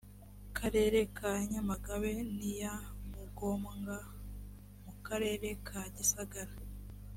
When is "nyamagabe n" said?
1.51-2.39